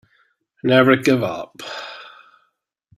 [0.63, 1.61] Never give up.